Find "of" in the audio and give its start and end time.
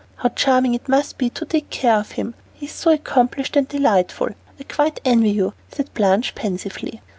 1.97-2.13